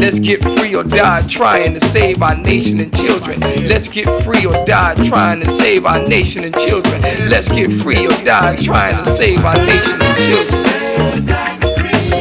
Let's 0.00 0.18
get 0.18 0.42
free 0.42 0.74
or 0.74 0.82
die 0.82 1.20
trying 1.28 1.74
to 1.74 1.80
save 1.80 2.22
our 2.22 2.34
nation 2.34 2.80
and 2.80 2.90
children. 2.96 3.38
Let's 3.40 3.86
get 3.86 4.08
free 4.22 4.46
or 4.46 4.64
die 4.64 4.94
trying 5.04 5.40
to 5.40 5.48
save 5.50 5.84
our 5.84 6.00
nation 6.08 6.42
and 6.42 6.58
children. 6.58 7.02
Let's 7.28 7.50
get 7.50 7.70
free 7.70 8.06
or 8.06 8.24
die 8.24 8.56
trying 8.62 8.96
to 8.96 9.14
save 9.14 9.44
our 9.44 9.56
nation 9.56 9.98
and 10.00 10.16
children. 10.26 11.30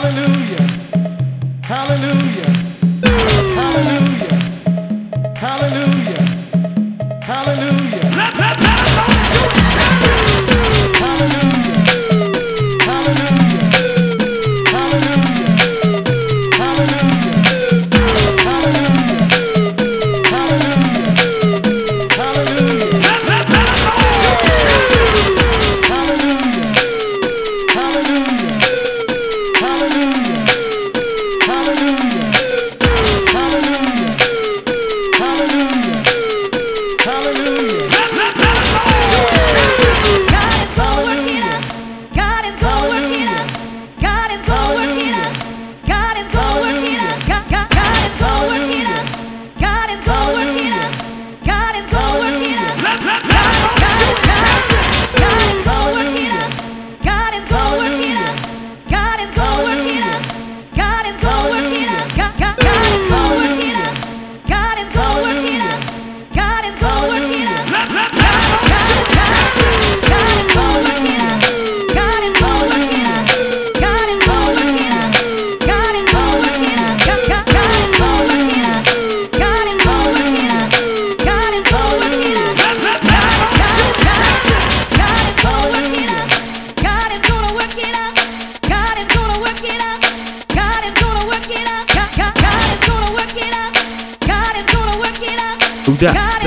Hallelujah. 0.00 0.37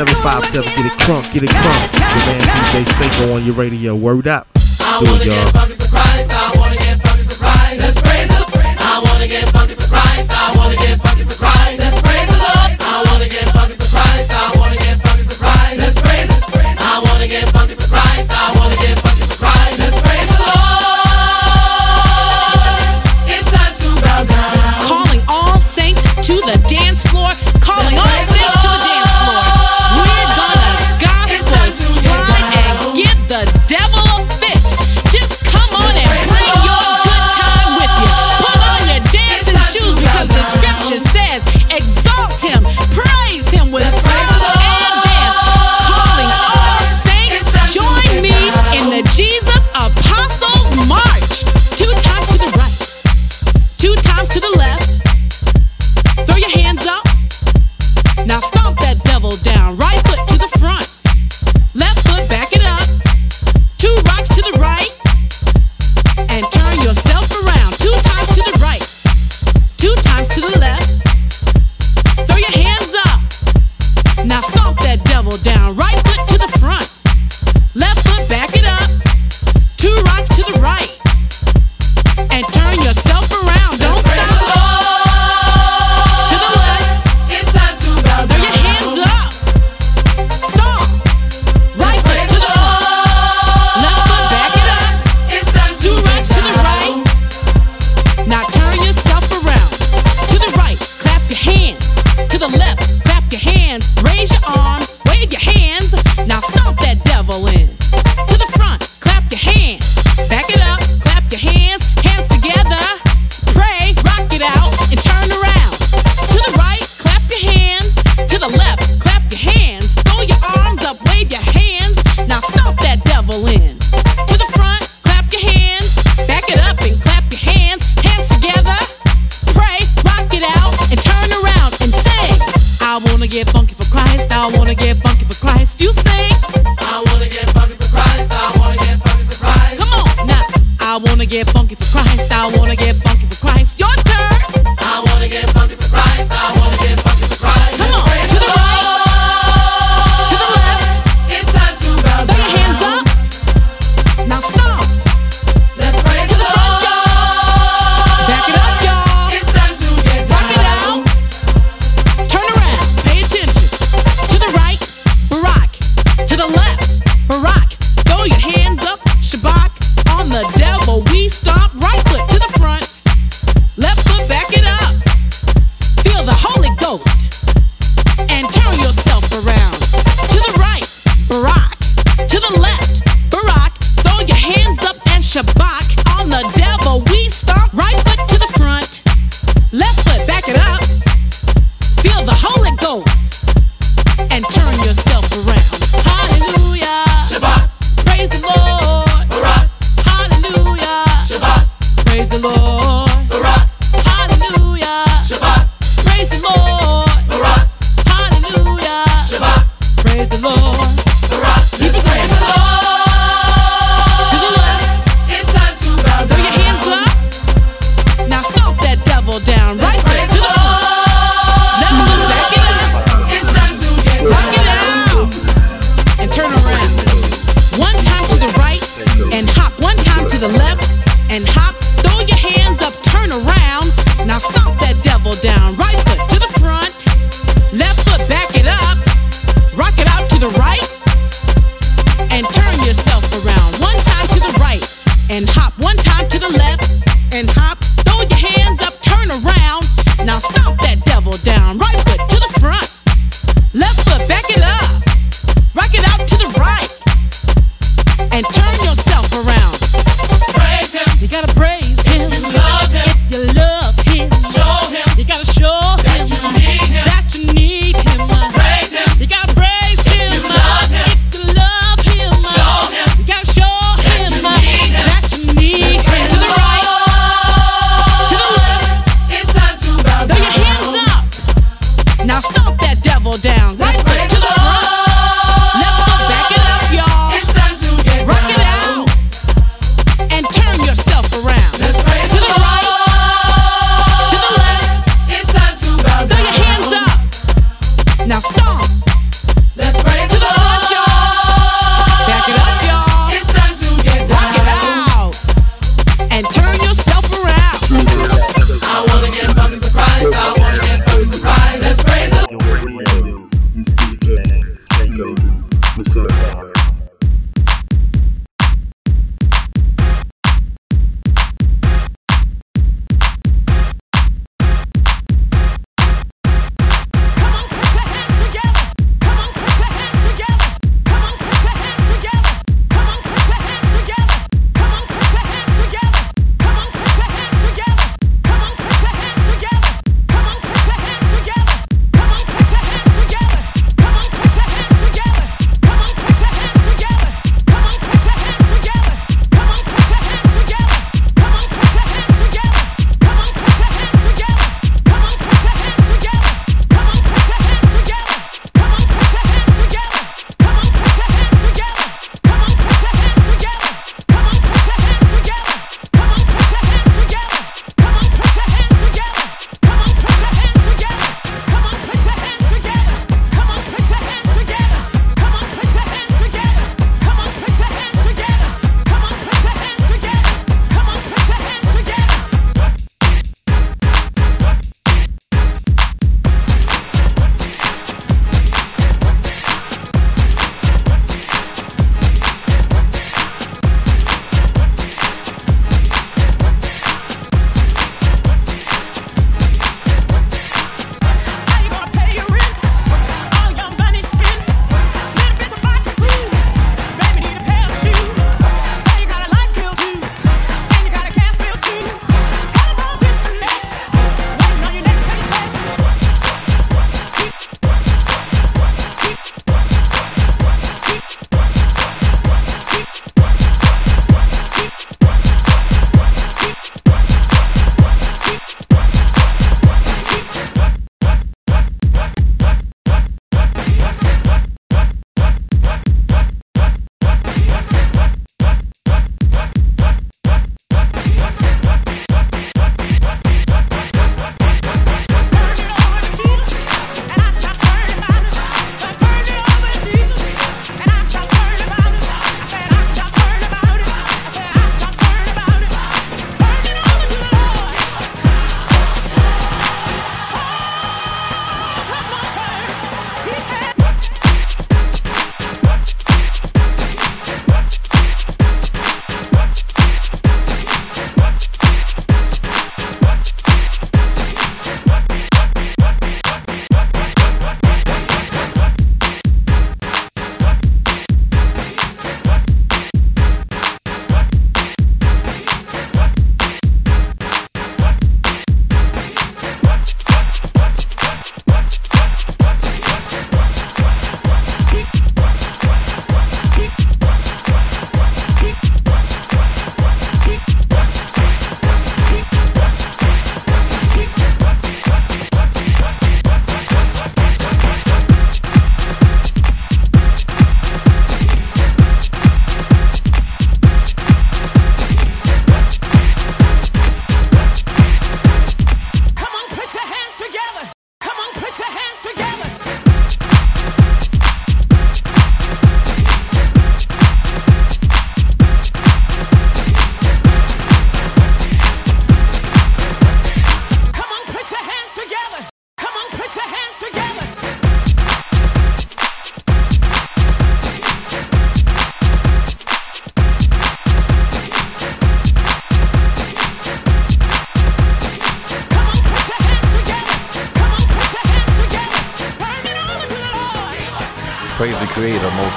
757, 0.07 0.65
get 0.75 0.85
it 0.87 0.99
crunk, 1.05 1.31
get 1.31 1.43
it 1.43 1.49
crunk. 1.51 1.91
The 1.93 1.99
man 2.25 2.41
DJ 2.41 2.85
Seko 2.97 3.35
on 3.35 3.45
your 3.45 3.53
radio. 3.53 3.95
Word 3.95 4.27
up. 4.27 4.47
Do 4.53 5.05
it, 5.05 5.25
y'all. 5.27 6.10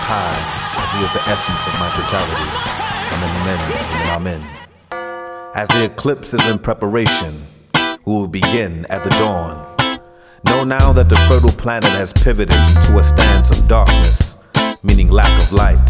High, 0.07 0.37
as 0.85 0.93
He 0.93 1.01
is 1.03 1.13
the 1.13 1.25
essence 1.33 1.67
of 1.67 1.73
my 1.81 1.89
totality. 1.97 2.85
Amen. 4.13 4.43
As 5.55 5.67
the 5.69 5.85
eclipse 5.85 6.35
is 6.35 6.47
in 6.47 6.59
preparation, 6.59 7.47
we 8.05 8.13
will 8.13 8.29
begin 8.29 8.85
at 8.91 9.03
the 9.03 9.11
dawn. 9.11 9.65
Know 10.45 10.63
now 10.63 10.93
that 10.93 11.09
the 11.09 11.17
fertile 11.31 11.53
planet 11.53 11.91
has 11.91 12.13
pivoted 12.13 12.51
to 12.87 12.99
a 12.99 13.03
stance 13.05 13.51
of 13.51 13.67
darkness, 13.67 14.37
meaning 14.83 15.09
lack 15.09 15.43
of 15.43 15.53
light. 15.53 15.83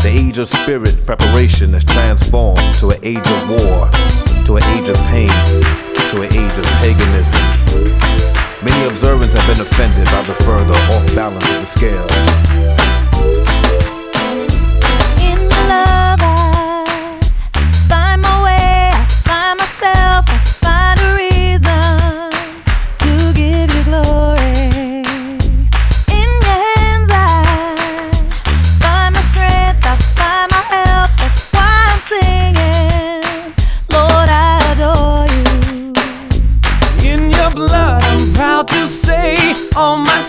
The 0.00 0.08
age 0.10 0.38
of 0.38 0.48
spirit 0.48 1.04
preparation 1.04 1.74
is 1.74 1.84
transformed 1.84 2.74
to 2.80 2.90
an 2.90 2.98
age 3.02 3.18
of 3.18 3.48
war, 3.50 3.90
to 4.46 4.56
an 4.56 4.64
age 4.72 4.88
of 4.88 4.96
pain, 5.12 5.28
to 5.28 6.22
an 6.22 6.32
age 6.32 6.56
of 6.56 6.64
paganism. 6.80 7.44
Many 8.64 8.88
observants 8.88 9.34
have 9.34 9.46
been 9.46 9.60
offended 9.60 10.06
by 10.06 10.22
the 10.22 10.34
further 10.44 10.72
off 10.72 11.14
balance 11.14 11.44
of 11.50 11.60
the 11.60 11.66
scales. 11.66 12.97
All 39.78 39.98
my 39.98 40.20